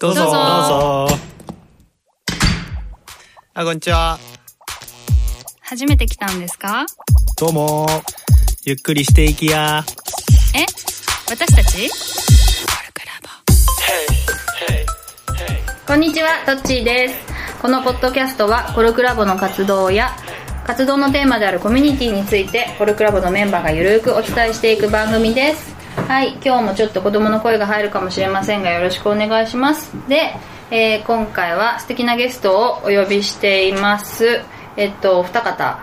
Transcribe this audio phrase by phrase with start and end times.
[0.00, 0.20] どうぞ。
[0.22, 0.38] どうぞど
[1.06, 1.16] うぞ。
[3.54, 4.18] あ、こんにちは。
[5.60, 6.86] 初めて来たんですか？
[7.38, 7.86] どうも。
[8.64, 9.84] ゆっくりしていきや。
[10.54, 10.64] え？
[11.28, 11.90] 私たち？
[15.86, 17.14] こんにちは、トッチーです。
[17.60, 20.16] このポッドキャストは、コルクラボの活動や、
[20.66, 25.75] 活動のテーマであるコミュニティについて、コルクラボのメンバーがゆるーくお伝えしていく番組です。
[26.06, 29.92] はい、今日もちょっと子供の声が入るかもしれませんが、よろしくお願いします。
[30.08, 30.36] で、
[30.70, 34.40] えー今回は素敵なゲストをお呼びしています。
[34.76, 35.80] えっと、お二方。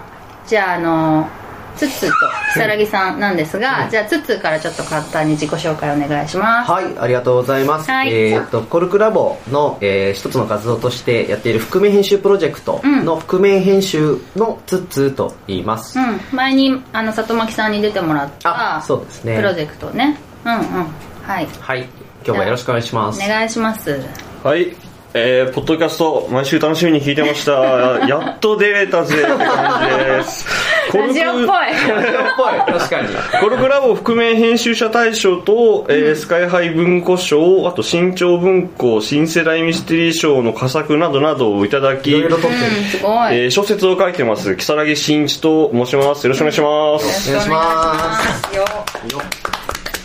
[0.47, 1.27] じゃあ、あの、
[1.75, 2.13] ツッツーと
[2.59, 6.71] 如月さんなんですが、じゃあ、ツッツーからちょっと簡単に自己紹介お願いします。
[6.71, 7.89] はい、ありがとうございます。
[7.89, 15.99] はいえっ、と、コルクラボの、えー一つの活動としてやっている覆面編集プロジェクトの覆面編集のツッツーと言います。
[15.99, 20.63] うん、前にあの里巻さんに出てもらったあそうですねプロジェクトねうんうん
[21.23, 21.87] はいはい、
[22.25, 23.23] 今日もよろしくお願いします。
[23.23, 23.99] お願いします
[24.43, 24.75] はい。
[25.15, 27.51] えー、ポッドキャスト、毎週楽しみに聞いてました。
[28.09, 30.47] やっと出れたぜって感じです。
[30.91, 33.07] ラジオっぽいラジオっぽい、確かに。
[33.39, 42.53] コルクラボ覆面編集者大賞と、えースカイハイ文庫賞、あと新潮文庫新世代ミステリー賞の佳作などなどをいただき、いろいろ撮ってる。
[42.53, 46.23] うんすごい、えー小説を書いてます、木更木真一と申します。
[46.25, 47.29] よろしくお願いします。
[47.29, 48.17] よろしくお願いしま
[48.51, 48.65] すよ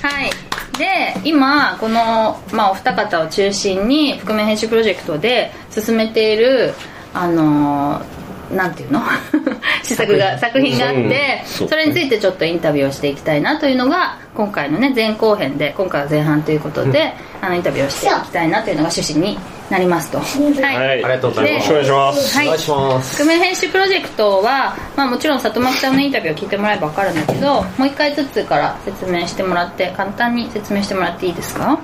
[0.02, 0.47] はい
[0.78, 6.72] で今この、まあ、お二方を中心に覆面編集プロジェクトで進めている
[7.12, 8.18] あのー
[8.54, 9.02] なんていうの？
[9.84, 10.78] 試作が作品。
[10.78, 17.12] があってそれについてちょっとインタビューをしていきたいなというのが今回のね前後編で今回は前半ということで、
[17.42, 19.38] あのインタビューをしていきたいなというのが趣旨に
[19.70, 20.18] なりますと。
[20.18, 20.76] はい、はい。
[20.76, 21.70] ありがとうございます。
[21.72, 22.36] よろしくお願いします。
[22.36, 22.46] はい。
[22.46, 23.22] お願いします。
[23.22, 31.78] 覆面編集プロジェクトは、まあ、もちろん里巻さんのインタビューを聞いてもらえば分かるんだけどもう一回ずつから説明してもらって簡単に説明してもらっていいですか？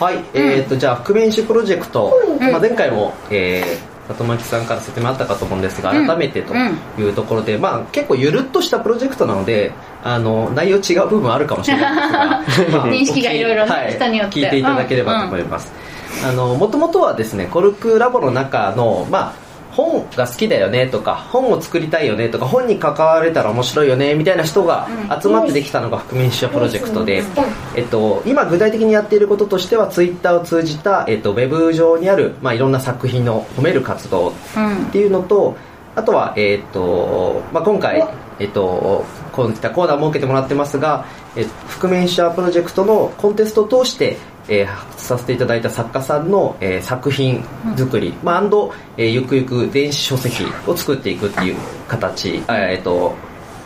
[0.00, 6.06] はい、えっ、と、じゃあ、覆面編集プロジェクト、まあ、前回も、えー、里巻さんから説明あったかと思うんですが、うん。
[6.06, 9.72] 改めてというところで、まあ、結構ゆるっとしたプロジェクトなので、
[10.14, 14.40] あの、内容違う部分あるかもしれないですが、ま あ認識がいろいろ 人によって。
[14.40, 15.72] 聞いていただければと思います。
[16.26, 19.48] あの、もともとはですね、コルクラボの中の、まあ、
[19.78, 24.88] 本が好きだよねとか本を作りたいよねとか本に関われたら面白いよねみたいな人が
[25.22, 27.22] 集まってできたのが覆面編集者プロジェクトで、
[27.76, 35.56] えっと、今具体的にやっていることとしてはツイッターを通じた、えっと、ウェブ上にある、まあ、いろんな作品を褒める活動うんっていうのと
[35.94, 38.02] あとは、えっとまあ、今回、
[38.40, 39.04] えっと、
[39.38, 41.06] こういったコーナーを設けてもらってますが、
[41.36, 44.16] え覆面者プロジェクトのコンテストを通して、
[44.48, 47.44] えーさせていただいた作家さんの、えー作品
[47.76, 51.56] 作り、まあ、アンド、えーゆくゆく電子書籍を作っていくっていう
[51.86, 53.14] 形、あえっと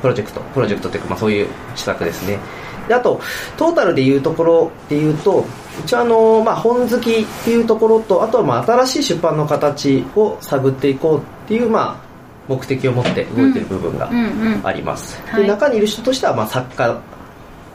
[0.02, 2.38] プロジェクトプロジェクトというか、まあ、そういう施策ですね。
[2.86, 3.20] であと
[3.56, 5.46] トータルでいうところでいうと
[5.84, 12.11] 一応あの、まあ、本好きっていうところとあとはまあ新しい出版の形を探っていこうっていう、まあ、
[12.56, 14.60] 目的を持って動いている部分がうんうん。
[14.64, 15.42] あります、はい。
[15.42, 17.00] で中にいる人としては、まあ、作家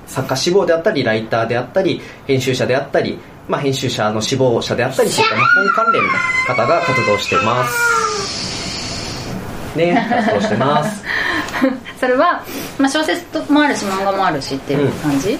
[0.07, 5.45] 作家志望であったりライターであったり編集者であったり、まあ、編集者の志望者であったりそういったまあ
[5.75, 6.09] 本関連の
[6.47, 8.07] 方が活動してます。
[9.77, 11.03] ね活動してます。
[11.99, 12.43] それは、
[12.77, 15.37] まあ、小説もあるし漫画もあるしっていう感じ、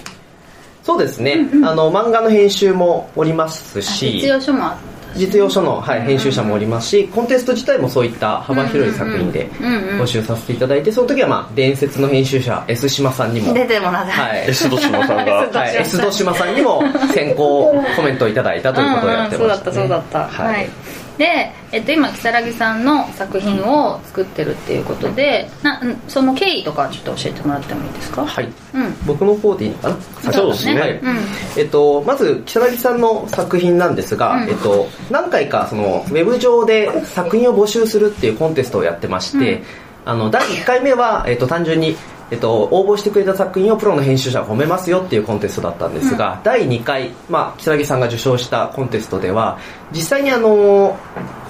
[0.84, 15.34] そうですね、あの漫画の編集もおりますあし実用書もあった実用書の、はい、編集者もおりますしコンテスト自体もそういった幅広い作品で募集させていただいてその時は、まあ、伝説の編集者 S 島さんにも出てもらった、はい、S 戸島さんが。
[15.48, 16.58] はい、S 戸島さん。
[16.58, 16.82] にも
[17.14, 19.78] 先行コメントをいただいたということをやってました、ね。
[19.78, 20.44] うんうん、そうだったそうだった。
[20.44, 20.70] ははいい、
[21.18, 28.26] で、えっと、今如月さんの作品を作ってるっていうことでなうんその経緯とかちょっと教えてもらってもいいですか？
[28.26, 28.46] はい。
[28.74, 28.96] うん。
[29.06, 29.90] 僕の方でいいのか
[30.24, 30.32] な？
[30.34, 31.00] そうですねはい。
[31.00, 31.18] うん。
[31.58, 34.50] えっと、まず如月さんの作品なんですが、うん。
[34.50, 39.64] えっと、何回かそのウェブ上で作品を募集するっていうコンテストをやってまして、うん。
[40.06, 41.98] あの第1回目は、えっと、単純に、
[42.30, 49.58] えっと、応募してくれた作品をプロの編集者が褒めますよっていうコンテストだったんですが、第2回、まあ、如月さんが受賞したコンテストでは
[49.92, 50.98] 実際にあの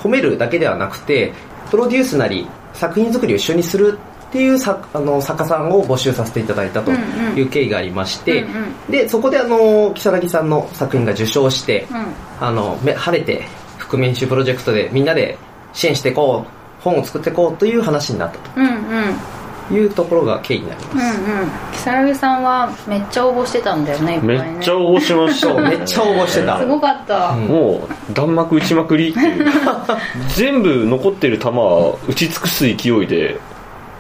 [0.03, 1.33] 褒めるだけではなくて
[1.71, 3.97] プロデュースなり作品作りを一緒にする
[4.27, 8.91] っていう作あの作家さんを募集させていただいたという経緯がありまして、うんうん。
[8.91, 12.05] でそこであの如月さんの作品が受賞して、うん。
[12.39, 13.45] あのめ晴れて
[13.79, 15.37] 覆面集プロジェクトでみんなで
[15.73, 18.73] 支援していこう本を作っていこうという話になったうんうん。
[18.75, 19.36] と
[19.71, 25.53] いうところが経緯になりうんます、うん如月さんはめっちゃ応募してたんだよねいっぱいめねっちゃ応募しました。
[25.61, 26.59] めっちゃ応募してた。
[26.59, 27.47] すごかった、うん。
[27.47, 29.45] もう弾幕打ちまくりっていう。
[30.35, 33.39] 全部残ってる球は打ち尽くす勢いで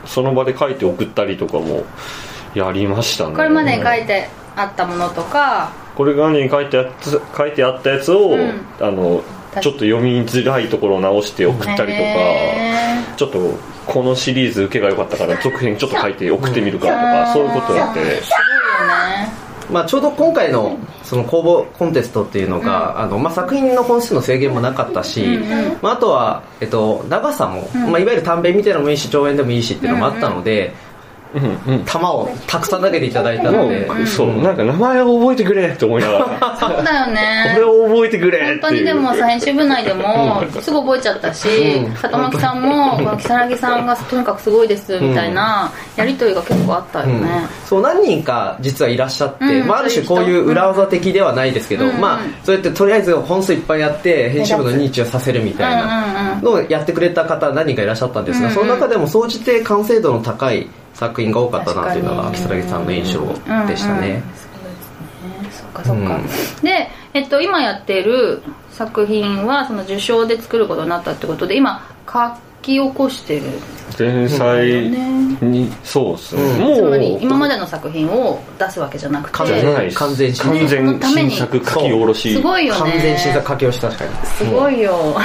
[0.05, 1.83] その場で書いて送ったりとかも
[2.53, 3.35] やりましたね。
[3.35, 5.69] これまでに書いてあったものとか。
[5.95, 8.61] これがに書いてあつ書いてあったやつを、うん。
[8.81, 9.23] あの
[9.61, 13.55] ちょっと読みづらいところを直して送ったりとか、へちょっと
[13.87, 17.99] このシリーズ受けが良かったから 続編ちょっと書いて送ってみるかとか、そういうことやって。
[17.99, 18.21] ーすごいよ
[18.87, 19.47] ね。
[19.71, 25.39] まあ、ちょうど今回のその公募コンテストっていうのが、あのまあ、作品の本数の制限もなかったし、
[25.81, 30.86] まあ、あとは、えっと、長さも、まあ、いわゆる短編みたいなのもいいし長編でもいいしっていうのもあったので、うんうん
[31.85, 34.41] 弾をたくさん投げていただいたので、そう。
[34.41, 36.57] なんか名前を覚えてくれって思いながら。
[36.57, 37.53] そうだよね。
[37.55, 41.47] これを覚えてくれ本当にでもさ編集部内でもすぐ覚えちゃったし、
[41.95, 49.67] 里巻さんもこの如月さんがとにかくすごいですみたいなやりとりが結構あったよね、そう何人か実はいらっしゃって、うん。
[49.67, 51.99] まあ、ある種こういう裏技的ではないですけど、うん。
[51.99, 58.53] まあ、そうやってとりあえず本数いっぱいやって編集部の認知をさせるみたいなのをやってくれた方何人かいらっしゃったんですが、うん。
[58.53, 62.61] その中でも総じて完成度の高い作品が多かったなというのが確かに。
[62.61, 63.43] 木更木さんの印象でしたね。
[63.47, 63.67] うんうん。
[63.67, 64.23] そうですね。
[65.51, 66.19] そっかそっか、
[66.63, 68.41] で、えっと、今やってる
[68.71, 73.43] 作品はその受賞で作ることになったってことで今書き起こしてる。
[73.97, 74.91] 前菜
[75.41, 76.59] にそうですね、うん。
[76.59, 79.91] もうつまり今までの作品を出すわけじゃなく完て。
[79.93, 82.33] 完全新完全そのために新作書き下ろし。
[82.33, 82.79] すごいよね。
[82.91, 84.25] 完全新作書き下ろし確かに。
[84.25, 85.15] すごいよ、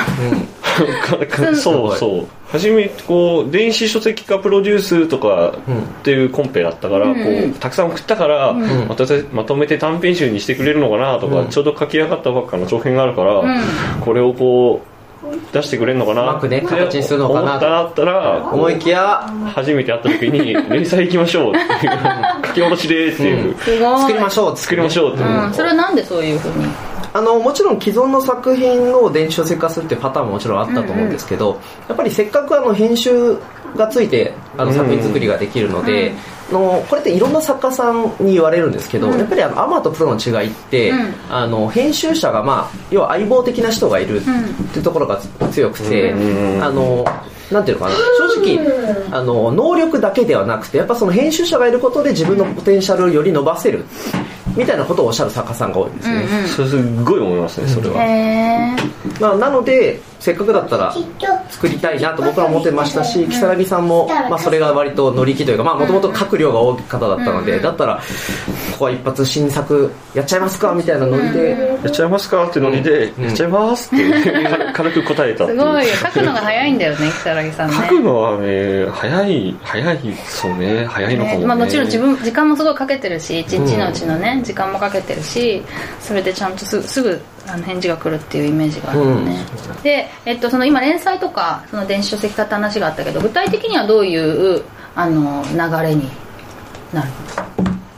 [1.56, 5.54] そうそう初めこう電子書籍化プロデュースとか
[6.00, 13.42] っていうコンペだったから、こうたくさん送ったから、またまとめて短編集にしてくれるのかなとか、ちょうど書き上がったばっかの長編があるから、
[14.02, 14.92] これをこう
[15.52, 19.20] 出してくれるのかなうまくねって思ったら思いきや
[19.54, 21.92] 初めて会った時に連載行きましょうっていう
[22.48, 25.22] 書き下ろしでっていう、作りましょう作りましょうって、
[25.54, 26.66] それはなんでそういうふうに
[27.14, 33.36] あのもちろん既存の作品を電子書籍化するっていうパターンももちろんあったと思うんですけど、やっぱりせっかくあの編集
[33.76, 36.12] がついてあの作品作りができるので、
[36.50, 41.14] あのこれっていろんな作家さんに言われるんですけど、やっぱりあのアマとプロの違いって、うん。
[41.30, 44.24] あの編集者が、まあ、要は相棒的な人がいるっ
[44.72, 45.20] ていうところが
[45.50, 47.04] 強くて、うんあの
[47.52, 47.96] なんていうのかな
[48.34, 53.84] 正直あの能力だけではなくてやっぱその編集者がいることで自分のポテンシャルをより伸ばせる
[54.56, 58.76] みたいなことをおっしゃる作家さんが多いんですね、それすっごい思いますねそれは、
[59.20, 60.94] まあ、なのでせっかくだったら
[61.50, 68.02] 作りたいなと僕は思ってましたし如月さんも、まあ、それが割と乗り気というかもともと書く量が多い方だったので、だったら
[68.72, 71.50] ここは一発新作やっちゃいますかみたいなノリで、
[71.82, 75.46] やっちゃいますかってノリで、やっちゃいますって軽く答えた。
[75.46, 75.88] すごい。
[75.88, 77.76] よ書くのが早いんだよね如月さんね。
[77.76, 80.84] 書くのはね早い早いそうね。
[80.86, 81.40] 早いのかもね。
[81.40, 81.46] ね。
[81.46, 85.62] まあ、もちろん自分時間もすごいかけてるし一日のうちのね、時間もかけてるし
[86.00, 89.44] それでちゃんとすすぐあの返事が来るっていうイメージがあるよね、
[89.82, 94.62] で、えっと、その今連載とかその電子書籍化って話があったけど具体的にはどういう
[94.94, 95.58] あの流
[95.88, 96.08] れに
[96.92, 97.08] なる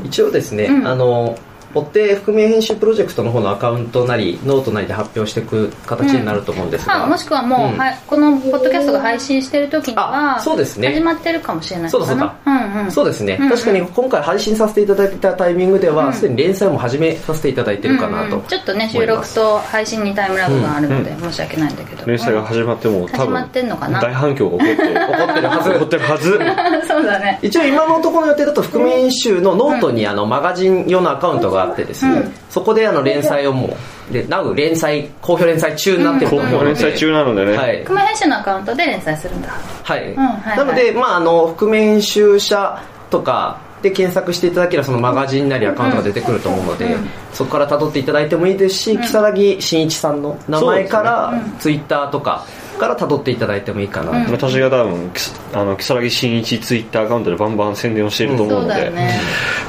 [0.05, 0.87] 一応ですね、うん。
[0.87, 1.37] あの
[1.75, 7.79] 追って覆面編集プロジェクトの方のアカウントなりノートなりで発表していく形になると思うんですが、あもしくはもう、うん。
[7.79, 10.89] はい、このポッドキャストが配信してる時にはあそうですね。
[10.95, 12.07] 始まってるかもしれないかな。
[12.07, 12.81] そうだそうだう。
[12.81, 13.51] んうん、そうですね、うんうん。
[13.51, 18.47] 確かに今回配信させていただいたタイミングではすで、に連載も始めさせていただいてるかなと、うんうん。
[18.47, 24.01] ちょっとね収録と配信にタイムラグがあるので申し訳ないんだけど、連載が始まっても多始ま分ってんのかな？
[24.01, 25.49] 大反響が起こって起こってる。
[25.49, 26.39] はず起こってるはず。
[26.89, 27.39] そうだね。
[27.43, 32.33] 一応今のところの予定だと覆面編集のノートにあのマガジン用のアカウントがあってですね、うん。
[32.51, 33.77] そこであの連載をも
[34.11, 39.49] うでなお連載好評連載中になってると好思うので、評連載中なのでね、はい、熊編集のアカウントで連載するんだ。
[39.51, 40.01] はい。
[40.01, 40.59] はいはい。
[40.59, 46.97] なので、まあ、あの覆面編集者とかで検索していただければそのマガジンなりアカウントが出てくると思うので、
[47.33, 52.47] そこから辿っていただいてもいいですし、如月真一さんの名前から、ツイッターとか
[52.79, 55.21] から辿っていただいてもいいかな、私が多分き
[55.53, 59.21] あの如月真一ツイッターアカウントでバンバン宣伝をしていると思うので、だよね。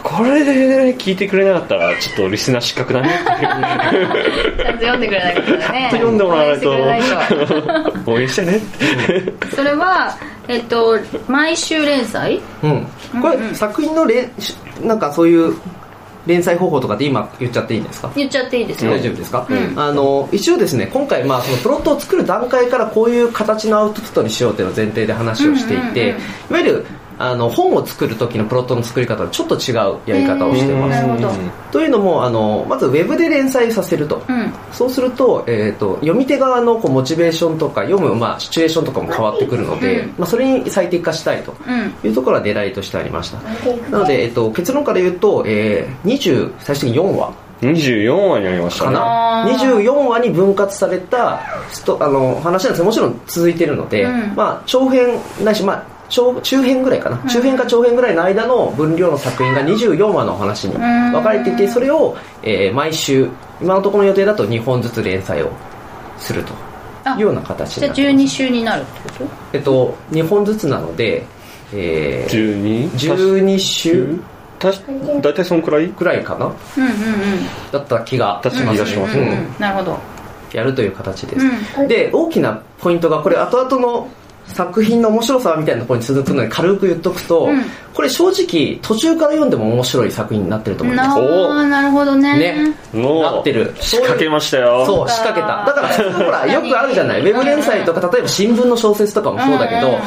[0.04, 0.54] これで、
[0.86, 3.10] ね、聞いてくれなかったらちょっとリスナー失格だね。
[3.26, 5.90] ちゃんと読んでくれないとだね。
[5.92, 8.12] 読んでもらわないと。
[8.12, 8.58] 応援してね。
[8.58, 12.42] ってとそれはえっと毎週連載？
[12.64, 12.88] うん、
[13.22, 14.32] これ、作品の連
[14.84, 15.56] なんかそういう
[16.25, 18.12] 連載方法とかって今言っちゃっていいんですか？
[18.15, 18.91] 言っちゃっていいですよ。
[18.91, 19.79] 大丈夫ですか、うん。
[19.79, 26.15] あの一応ですね今回、まあ、そのプロットを作る段階からこういう形のアウトプットにしようっていうのを前提で話をしていて、
[26.50, 26.86] いわゆる
[27.17, 31.01] あの本を作る時のプロットの作り方はちょっと違うやり方をしてます。
[31.01, 31.31] なるほど。
[31.72, 34.53] というのもあのまずウェブで連載させると、うん。
[34.72, 40.07] そうすると,、えー、と読み手側のこうモチベーションとか読む、まあ、シチュエーションとかも変わってくるので、うん。
[40.17, 41.93] まあ、それに最適化したいとうん。
[42.07, 43.39] いうところが狙いとしてありました。
[43.89, 47.45] なので、えっと、結論から言うと、えー、20最終的に4話。
[47.62, 49.41] 24話になりましたかねな。
[49.43, 49.81] あー。
[49.81, 51.39] 24話に分割された
[51.72, 54.34] ストあの話なんですもちろん続いてるので、うん。
[54.36, 63.30] まあ、長編ないし、まあ、長中編ぐらいかな、中編か長編ぐらいの間の分量の作品が24話のお話に分かれていてそれを、えー毎週
[63.62, 65.50] 今のところの予定だと2本ずつ連載を
[66.18, 66.54] すると。
[67.08, 68.24] いうような形じゃあになってます。
[68.24, 69.26] 12週になるってこと？
[69.54, 71.24] えっと2本ずつなので、
[71.72, 74.20] えー、12 12週？
[74.58, 74.82] たし
[75.22, 75.90] 大体そんくらい？
[75.90, 76.46] くらいかな。
[76.48, 76.96] うんうんうん。
[77.72, 78.50] だった気がし
[78.98, 79.18] ます。
[79.20, 80.00] うんうんなるほど。
[80.54, 84.08] やるという形です、で大きなポイントがこれ後々の
[84.48, 87.64] 作品の面白さみたいなところに続くので軽く言っとくと、うん。
[87.94, 92.38] これ正直途中から読んでも面白い作品になってると思いますなあなるほどね。
[92.38, 92.75] ね。
[92.94, 93.74] のなってる。
[93.80, 94.86] 仕掛けましたよ。
[94.86, 95.10] そう。
[95.10, 95.66] 仕掛けた。
[95.66, 97.22] だからほらよくあるじゃない。
[97.22, 100.02] ウェブ連載とか例えば新聞の小説とかもそうだけど、うんうん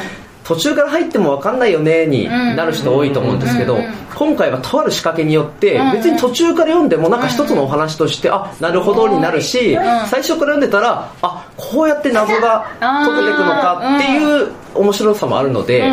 [0.45, 3.78] 途中から入っても分かんないよねになる人多いと思うんですけど
[4.14, 10.07] 今回はとある仕掛けによって別に途中から読んでもなんか一つのお話としてあなるほどになるしうん。
[10.07, 15.85] 最初から読んでたらあこうやって謎が解けていくのかっていう面白さもあるので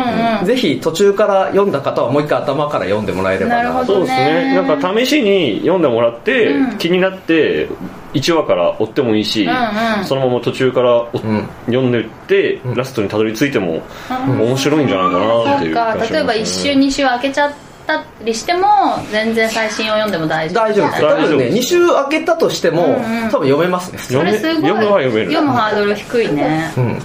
[0.44, 3.56] ぜひ途中から読んだ方はもう一回頭から読んでもらえればな。
[3.56, 4.54] となるほどそうですね。
[4.54, 6.78] なんか試しに読んでもらって、うん。
[6.78, 7.68] 気になって
[8.16, 10.04] 1話から追ってもいいし、うんうん。
[10.04, 11.48] そのまま途中からうん。
[11.66, 13.82] 読んでって、ラストにたどり着いても
[14.26, 14.40] うん。
[14.40, 16.08] 面白いんじゃないかなっていうね。
[16.10, 17.52] 例えば1週2週開けちゃっ
[17.86, 18.66] たりしても
[19.10, 20.86] 全然最新を読んでも大丈夫大丈夫。
[20.88, 23.00] です多大丈夫分ね2週開けたとしてもうんうん。
[23.30, 23.98] 多分読めますね。
[23.98, 24.54] そ読めれすごい。
[24.56, 26.72] 読むは読める読むハードル低いね。
[26.76, 27.00] うん。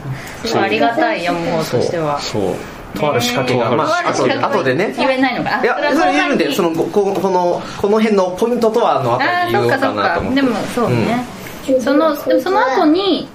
[0.45, 2.19] すごいありがたい読む方としては。
[2.19, 2.55] そう
[2.93, 4.93] とある仕掛けが、ねまあ、後で後でね。
[4.98, 5.62] 言えないのか。
[5.63, 10.41] いやそれ言うんでそのこここのこの辺のポイントとはのああたり言おうかなと思って。
[10.41, 11.25] かでもそうね、
[11.79, 13.27] そのでもその後に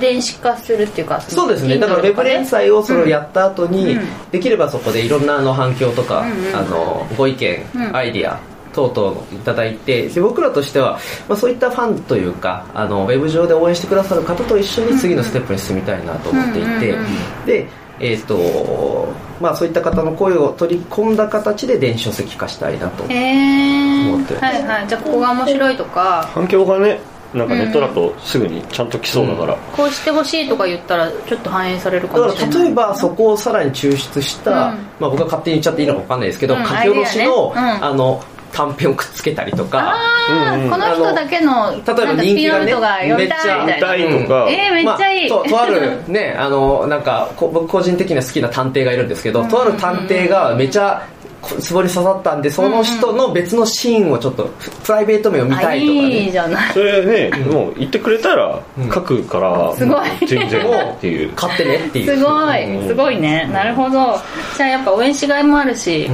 [0.00, 1.78] 電子化するっていうかそうですね。
[1.78, 4.08] だからウェブ連載をそれをやった後に、うん。
[4.30, 6.56] できればそこでいろんなあの反響とか、うんうん。
[6.56, 7.96] あのご意見、うん。
[7.96, 8.38] アイディア
[8.74, 10.98] 等々いただいてで僕らとしては、
[11.28, 17.08] まあ、そういったファンというかあのウェブ上で応援してくださる方と一緒に次のステップに進みたいなと思っていて、うんうんう
[17.44, 17.46] ん。
[17.46, 17.68] で
[18.00, 24.34] えーとまあ、そういった方の声を取り込んだ形で電子書籍化したいなと思って。
[24.36, 24.88] はいはい。
[24.88, 26.28] じゃあここが面白いとか。
[26.32, 27.00] 反響がね
[27.34, 32.52] なんかネットだとすぐにちゃんと来そうだから、こうしてほしいとか言ったらちょっと反映されるかだもしれない。
[32.52, 34.56] から例えばそこをさらに抽出した、うん。
[35.00, 36.62] まあ、僕が勝手に言っちゃっていいのか分かんないですけど、うん。
[36.62, 37.32] 書き下ろしの,、ね。
[37.56, 37.84] うん。
[37.84, 38.22] あの
[38.54, 39.78] 短編をくっつけたりとか。
[39.80, 39.96] あ
[40.30, 40.70] あ、うんうん。
[40.70, 51.06] この人だけの例えば人気がねが読みたいみたえー、めっちゃいい、まあ、ととあるねあのなんかこ僕個人的には好きな探偵がいるんですけど、とある探偵がめちゃ
[51.44, 54.48] こつぼり刺さったんでその人の別のシーンをちょっと
[54.82, 56.72] プライベート面を見あたいとかいいねじゃない。
[56.72, 60.26] それね、もう言ってくれたら書くから、すごい。
[60.26, 61.32] 全然もっていう。
[61.36, 62.16] 買ってねっていう。
[62.16, 63.48] すごうんいすごいね。
[63.52, 64.18] なるほど。
[64.56, 66.08] じゃあやっぱ応援しがいもあるし、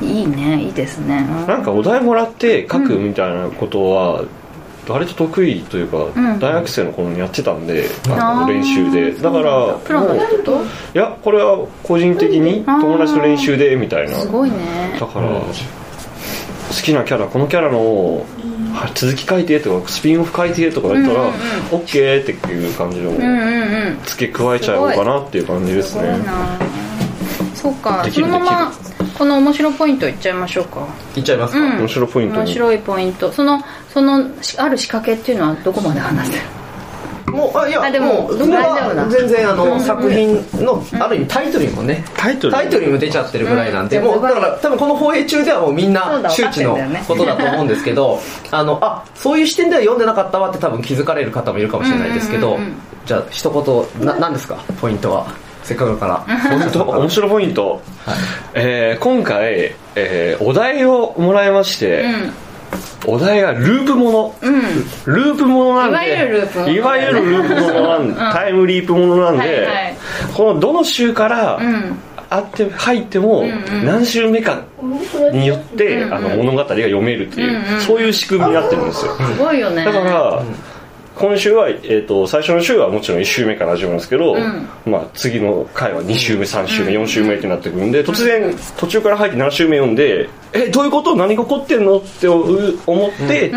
[0.00, 1.26] いいねいいですね。
[1.46, 4.24] なんかお題もらって書くみたいなことは
[4.88, 6.38] 割と得意というか、ん。
[6.38, 9.12] 大学生の頃にやってたんで、あの練習で。
[9.12, 10.06] だからプロ
[10.44, 10.62] と？
[10.62, 14.14] いやこれは個人的に友達と練習でみたいな。
[14.14, 14.96] すごいね。
[14.98, 15.44] だから、好
[16.82, 18.24] きなキャラこのキャラの
[18.74, 21.36] は続き書いてとかスピンオフ書いてとか言ったら、うんうんうん。
[21.72, 23.12] オッケーっていう感じの、
[24.06, 26.02] 付け加えちゃおうかなっていう感じですね。
[26.24, 26.58] な。
[27.54, 28.28] そうかそできる。
[28.28, 28.72] のまま
[29.18, 30.86] この面白ポイントいっちゃいましょうか。
[31.16, 31.78] いっちゃいますか、うん。
[31.80, 32.36] 面白ポイント。
[32.36, 33.32] に面白いポイント。
[33.32, 33.60] その
[33.92, 36.42] そのしある仕掛けっていうのはどこまで話せる？
[37.32, 40.34] もうあいやあでももうそれは全然あの、作品
[40.64, 42.54] のある意味タイトルにもねタイトル？
[42.54, 44.04] タイトルにも出ちゃってるぐらいなんで、うん。
[44.04, 48.20] もうだから多分この放映中ではもうみんなだ周知のことだと思うんですけど
[48.50, 52.76] あのあそういう視点では読んでなかったわって多分気づかれる方もいるかもしれないですけど、うんうんうんうん。
[53.04, 53.50] じゃあ一
[53.96, 54.56] 言な何ですか？
[54.80, 55.26] ポイントは
[55.68, 56.38] せっかくだから。
[56.58, 56.82] 本当？
[56.98, 57.82] 面白ポイント、
[58.54, 62.06] えー今回、えーお題をもらいまして、
[63.06, 64.54] お題がループもの、うん。
[64.54, 64.60] うん
[65.04, 66.08] ループものなんで
[66.72, 67.88] いわゆるループもの。
[67.88, 69.94] なんで、タイムリープものなんで、はいはい。
[70.34, 71.98] このどの週からうん。
[72.30, 73.86] あって入ってもんうん。
[73.86, 74.60] 何週目か
[75.32, 77.80] によって、あの物語が読めるっていう、うんうん。
[77.80, 79.84] そういう仕組みになってるんですよ、すごいよね。
[79.84, 80.42] だから、
[81.18, 84.68] 今週は、えー、と最初の週はもちろん1週目から始まるんですけど、ん。
[84.86, 91.14] まあ、次の回は2週目3週目4週目ってなってくるんで突然途中から入って7週目読んでえどういうこと？
[91.14, 91.98] 何が起こってんの？
[91.98, 93.52] って思って、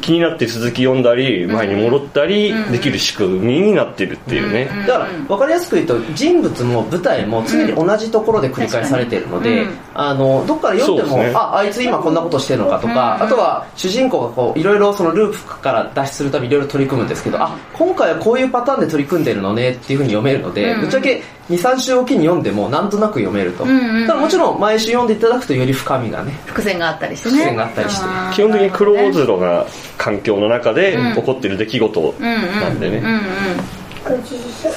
[0.00, 11.32] 気になって続き読んだり前に戻ったりできる仕組みになってるっていうね、だから分かりやすく言うと人物も舞台も常に同じところで繰り返されているので、うんあのどっから読んでもね。
[11.34, 20.80] ああいつ今こんなことしてるのかとか、あとは主人公がこういろいろそのループから脱出するためにいろいろ取り組むんですけど、あ今回はこういうパターンで取り組んでるのねっていうふうに読めるので、うん。
[20.82, 24.06] ぶっちゃけ23週おきに読んでもなんとなく読めると、んうんうん。
[24.06, 27.36] ただもちろん毎週読んでいただくとより深みがね伏線があったりしてね。
[27.36, 28.06] 伏線があったりして。
[28.34, 31.14] 基本的にクローズドな環境の中でうん。
[31.14, 33.77] 起こってる出来事なんでね、うんうんうんうん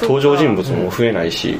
[0.02, 1.58] 登場人物も増えないし、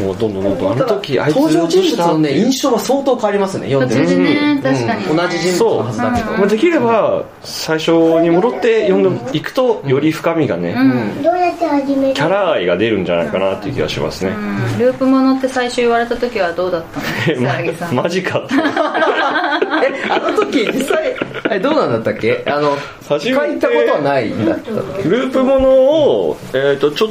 [0.00, 5.08] もうどんどんどんどんあの時あいつ登場人物のね印象は相当変わりますね読んでるでね確かに。
[5.08, 10.74] ね同じ人物のはずだけどまあ、できれば最初に戻って読んでいくとより深みがね、
[11.22, 12.14] どうやって始める？
[12.14, 14.78] キャラ愛が出るんじゃないかなっていう気がしますね、うん。
[14.78, 17.00] ループものって最初言われた時はどうだった
[17.90, 18.02] の？
[18.02, 18.54] マジかって
[19.84, 21.14] えあの時実際
[21.50, 22.42] えどうなんだったっけ？
[22.46, 22.76] あの
[23.08, 24.70] 書いたことはないんだった
[25.08, 27.10] ループものを、えー、とちょっ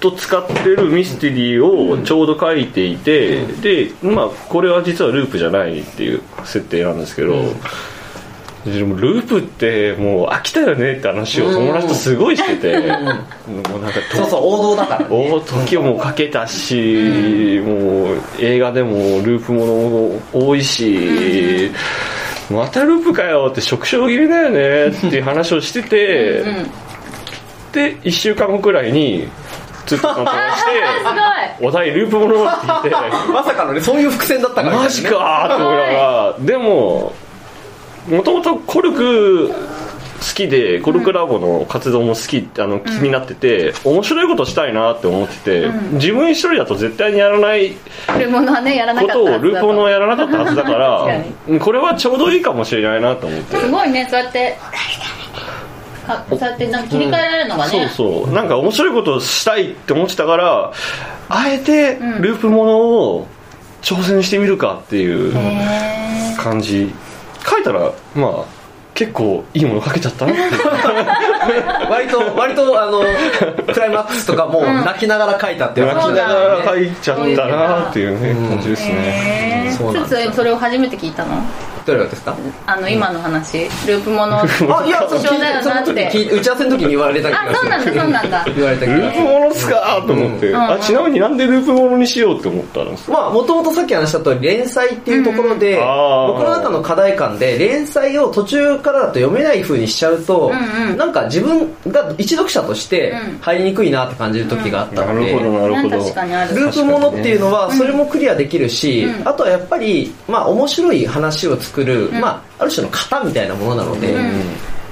[0.00, 7.34] と使ってるミステリーをちょうど書いていて、でまあこれは実はループじゃないっていう設定なんですけど、
[8.64, 15.32] でもループってもう飽きたよねって話を友達とすごいしてて、もうなんかそうそう王道だからね。
[15.32, 21.70] お時をもかけたし、もう映画でもループもの多いし、
[22.50, 26.44] またループかよって食傷気味だよねっていう話をしてて、
[27.72, 29.28] で1週間後くらいに
[29.86, 30.70] ツッと話して
[31.60, 32.90] すお題ループものって言って。
[33.32, 34.82] まさかのねそういう伏線だったからね。
[34.82, 36.34] マジかーって思いながら。
[36.40, 37.12] でも
[38.08, 39.54] もともとコルク好
[40.34, 47.76] きでコルクラボの活動も好きあの気になってて、面白いことしたいなって思ってて、自分一人だと絶対にやらない
[48.06, 51.08] ごいループものはねやらなかことをループものはやらなかったはずだから
[51.58, 53.56] これはちょうどいいかもしれないなと思って。
[53.56, 54.56] すごいねそうやって
[56.10, 60.72] かそうやってなんか切り替えられるのがそうね、そうなんか面白いことをしたいって思ってたから
[61.28, 63.26] あえてループものを
[63.82, 66.92] 挑戦してみるかっていうへ感じ
[67.48, 68.60] 書いたらまあ
[68.94, 70.42] 結構いいもの書けちゃったなって。
[71.90, 73.00] 割と割とあの
[73.72, 79.64] クライマックスとかも泣きながら書いたっていう泣きながら書いちゃったなっていうね感じですね。
[79.66, 79.76] えー。
[79.76, 81.42] そうなんですつつそれを初めて聞いたの？
[81.86, 82.36] どれがですか？
[82.66, 83.64] あの今の話。
[83.86, 84.40] ループもの。
[84.42, 84.46] あ
[84.86, 86.28] いやそうだよなって。
[86.32, 88.46] 打ち合わせの時に言われた気があそうなんだそうなんだ。
[88.54, 90.04] 言われた気がループものっすか？
[90.06, 93.12] と思って、あちなみになんでループものにしようって思ったんですか？
[93.12, 100.96] まあもともとさっき話した通り連載っていうところで、僕の中の課題感で連載を途中からだと読めない風にしちゃうと、うんうん。
[100.96, 103.38] なんか自分が一読者としてうん。
[103.40, 105.96] 入りにくいなって感じる時があったなので、るほどなるほど。
[105.96, 109.28] ループものっていうのはそれもクリアできるし、うん。
[109.28, 114.16] あとはやっぱり、まあ、面白い話を作る、まあ、ある種の型みたいなものなので、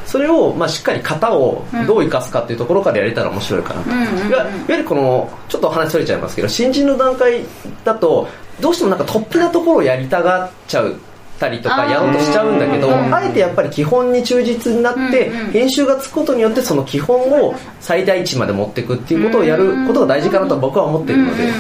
[0.07, 4.31] それを、まあ、しっかり型をどう生かすかっていうところからやれたら面白いかなと、うんうんうん。
[4.31, 7.45] いわゆるこのちょっと話それちゃいますけど新人の段階
[7.85, 8.27] だと
[8.61, 10.99] どうしてもなんかトップなところをやりたがっちゃう
[11.39, 21.53] たりとかやろうとしちゃうんだけどうんあえてやっぱり基本に忠実になってうんうん編集がつくことによってその基本を最大値まで持っていくっていうことをやることが大事かなと僕は思ってるので。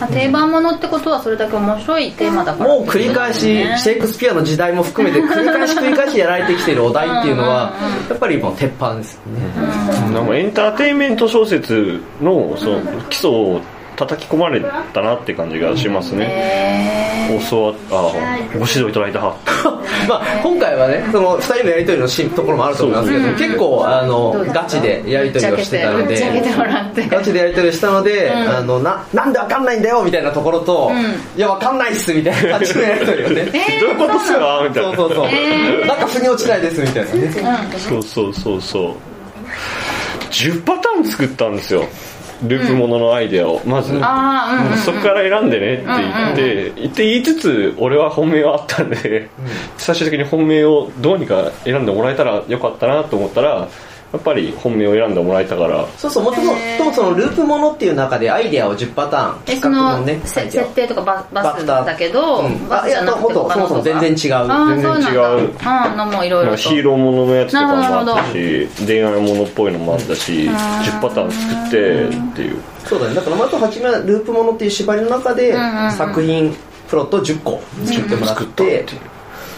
[0.00, 2.70] まあ定番ものってことはそれだけ面白いテーマだから。
[2.70, 3.40] もう繰り返し、
[3.78, 7.72] シェイクスピアの時代も含めて 繰り返し繰り返しやられてきてるお題っていうのは、
[8.08, 10.14] やっぱりもう鉄板ですよね。
[10.14, 13.60] なんかエンターテインメント小説のその基礎を
[14.00, 14.62] 叩き込まれ
[14.94, 16.26] たなって感じがしますね。
[17.28, 19.20] へ教わあご指導いただいた。
[20.08, 26.20] まあ、今回はね、その二人のやりとりのしところもあると思いますけど、結構、あのガチでやりとりをしてたので
[27.08, 30.90] ガチでやりとりをしたので、んあの、な、なんでわかんないんだよみたいなところと、
[31.36, 33.50] いや、わかんないっすみたいな感じのやりとりをね。
[33.52, 34.96] え どういうことっすかみたいな。
[34.96, 35.26] そうそうそう。
[35.30, 37.32] えーなんか腑に落ちないですみたいなね。
[37.76, 38.92] そうそうそうそう。
[40.30, 41.84] 10パターン作ったんですよ。
[42.44, 43.60] ループもののアイデアを。
[43.64, 43.92] まず。
[44.84, 49.28] そこから選んでねって言って、言って言いつつ俺は本命はあったんで、
[49.76, 53.68] 最終的に本命をどうにか選んでもらえたらよかったなと思ったら
[54.12, 55.86] やっぱり本命を選んでもらえたから。
[55.96, 64.16] そうそう、もともとそのループものっていう中でアイデアを10パターン、企画ののね、設定とかババスだけど、うんバスじゃなくてそもそも全然違う。
[64.16, 65.54] 全然違う。
[65.64, 66.56] あーのもいろいろと。
[66.56, 72.56] ヒーローもののやつとかもあなったし恋愛ものっぽいのもあったし10パターン作ってっていう。
[72.84, 73.14] そうだね。
[73.14, 75.92] だからまず初めはループものっていう縛りの中でんうんうん。
[75.92, 76.56] 作品
[76.88, 78.84] プロットを10個作ってもらって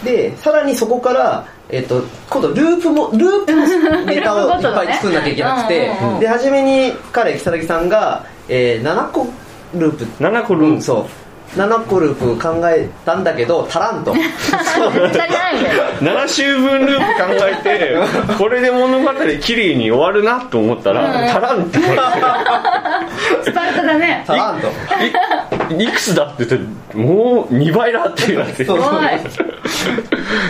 [0.03, 3.53] でさらにそこから、えっと今度ループもループ
[3.89, 9.27] の ネタをいっぱい作んなきゃいけなくてうんうんうんで初めに彼木更木さんが、えー7個
[9.75, 10.05] ループ。
[10.23, 10.73] 7個ループ。
[10.75, 11.22] うんそう
[11.55, 14.11] 7個ループ考えたんだけど足らんと。
[14.11, 17.97] 足りないみたいな7週分ループ考えて
[18.37, 19.11] これで物語
[19.41, 22.05] きれいに終わるなと思ったら足らんって言わ
[23.41, 23.51] れて。
[23.51, 24.23] スパルタだね。
[24.27, 24.67] 足らんと。
[25.77, 28.65] いいくつだって言ってもう2倍だってなって。
[28.65, 28.83] そうす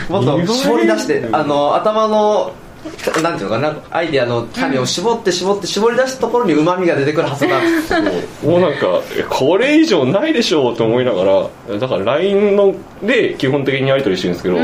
[0.09, 0.23] ごい。
[0.23, 2.53] もっと絞り出してあの頭の
[3.23, 7.59] なんていうのかなアイデアの種を絞って絞って絞り出したところにうまみが出てくるはずだ
[8.43, 11.23] もうなんかえこれ以上ないでしょうと思いなが
[11.69, 14.57] らだから LINE ので基本的にやり取りしてるんですけど、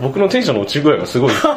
[0.00, 1.32] 僕のテンションの落ち具合がすごい。
[1.34, 1.56] 読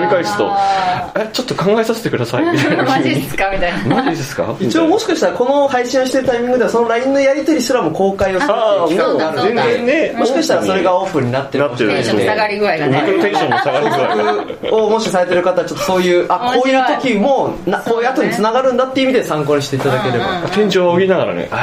[0.00, 0.50] み返すと
[1.16, 3.50] 「えちょっと考えさせてください」みたいなマジっすか？
[3.52, 3.96] みたいな。
[3.96, 4.54] マジですか？
[4.60, 8.52] 一応もしかしたらこの配信をしてるタイミングではその LINE のやり取りすらも公開をする。
[8.52, 10.14] っていう企画があるので全然ね。
[10.18, 13.02] もしかしたらそれがオープンになってるかもしれないテンション下がり具合がね。
[13.06, 14.44] 僕のテンションの下がり具合が。
[14.62, 20.26] 僕をもしされてる方はちょっとそういうあこういう時もなこういう後に繋がるんだっていう意味で参考にしていただければ。
[20.52, 21.54] 天井を仰ぎながらね「え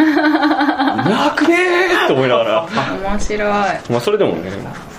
[0.00, 0.63] ー
[1.04, 2.68] なくねー」って思いながら。
[3.02, 3.48] 面白い。
[3.48, 4.50] まあそれでもね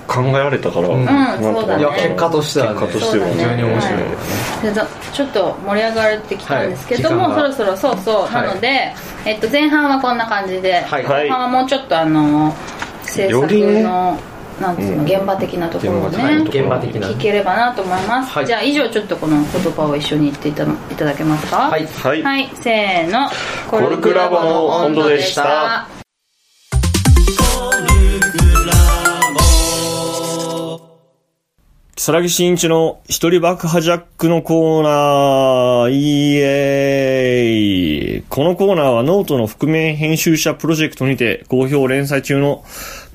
[0.07, 1.81] 考えられたから、んなんそうだね。
[1.81, 2.79] いや結果としてはね。
[2.81, 4.81] 結果としては非常に面白いはいで
[5.13, 8.47] ちょっと盛り上がってきたんですけども、はいそろそろそうそう、はい。
[8.47, 8.93] なので、
[9.25, 11.03] えっと、前半はこんな感じで、はい。
[11.03, 12.53] 後半はもうちょっとあの
[13.03, 13.47] 制作
[13.81, 14.19] の
[14.61, 15.01] なんつうの、うん。
[15.05, 18.45] 現場的なところをね現場的な聞ければなと思います、はい。
[18.45, 21.69] じゃあ以上ちょっとこの言葉を一緒に言っていたいただけますか？
[21.69, 21.87] はい。
[21.87, 23.27] はい、はい、せーの。
[23.71, 25.87] コルクラボの温度でした
[31.95, 38.23] 如月新一の一人爆破ジャックのコーナー、イエーイ。
[38.27, 42.65] このコーナーはノートの覆面編集者プロジェクトにて好評連載中の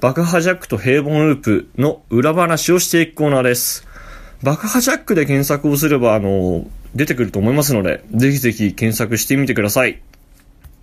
[0.01, 3.87] 爆破ジャックと平凡ループの裏話をしていくコーナーです。
[4.43, 10.01] 爆破ジャックで検索をすれば、あの、出てくると思いますので、ぜひぜひ検索してみてください。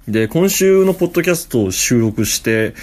[0.08, 2.76] で、今週のポッドキャストを収録して、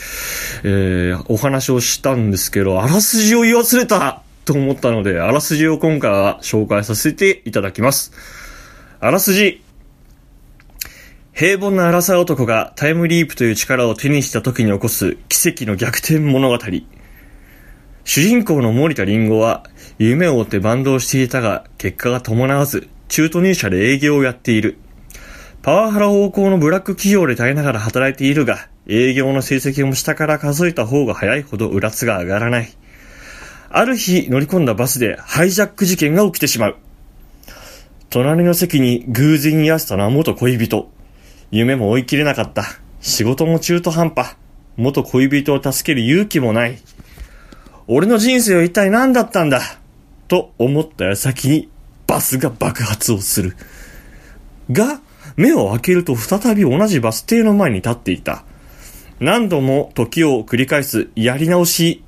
[0.65, 8.13] えー、お話をしたんですけど、あらすじを言い忘れたと思ったので、あらすじを今回は紹介させていただきます。
[9.01, 9.63] あらすじ。
[11.33, 16.59] 平凡な荒さ男がタイムリープという力を手にした時に起こす奇跡の逆転物語。
[18.05, 19.65] 主人公の森田林檎は
[19.99, 24.79] 夢を追ってバンドをしていたが結果が伴わず中途入社で営業をやっている。
[25.63, 32.69] パワハラ横行のブラック企業で耐えながら働いているが、営業の成績も下から数えた方が早いほどうらつが上がらない。
[33.77, 36.77] ある日乗り込んだバスでハイジャック事件が起きてしまう。
[38.09, 40.89] 隣の席に偶然居合わせたのは元恋人。
[41.51, 42.63] 夢も追い切れなかった。
[43.01, 44.37] 仕事も中途半端。
[44.77, 46.79] 元恋人を助ける勇気もない。
[47.89, 49.61] 俺の人生は一体何だったんだ？
[50.29, 51.69] と思った矢先に
[52.07, 53.57] バスが爆発をする。
[54.71, 55.01] が、
[55.35, 58.45] 目を開けると再び同じバス停の前に立っていた。
[59.19, 62.05] 何度も時を繰り返すやり直し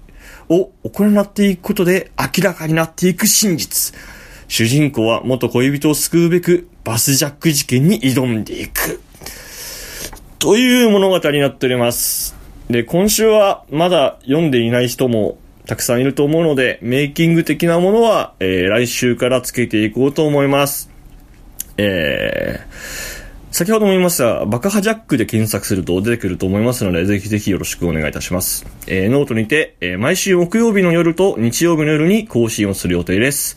[0.48, 3.94] を行っていくことで明らかになっていく真実。
[4.48, 9.00] 主人公は元恋人を救うべくバスジャック事件に挑んでいく。
[10.38, 12.36] という物語になっております。
[12.70, 20.90] で、今週はまだ読んでいない人もたくさんいると思うので、メイキング的なものは、えー来週からつけていこうと思います。
[21.76, 23.05] えー
[23.52, 28.66] 先ほども言いました、爆破ジャックで検索すると出てくると思いますので、ぜひぜひよろしくお願いいたします。
[28.86, 33.56] えーノートにて、えー毎週木曜日の夜と日曜日の夜に更新をする予定です。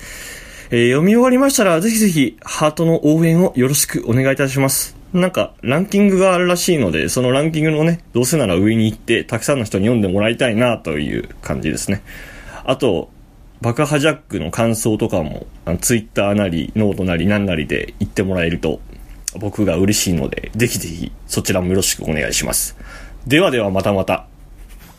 [0.71, 4.95] えー読み終わりましたら、ぜひぜひ、ハートの応援をよろしくお願いいたします。
[5.12, 12.04] なんか、ランキングがあるらしいので、そのランキングのね、どうせなら上に行って、たくさんの人に読んでもらいたいな、という感じですね。
[12.63, 13.10] あと、
[13.60, 15.47] 爆破ジャックの感想とかも、
[15.82, 18.80] ツイッターなり、ノートなり、なんなりで言ってもらえると、
[19.37, 22.75] 僕が嬉しいので、ぜひぜひ、そちらもよろしくお願いします。
[23.27, 24.25] ではではまたまた。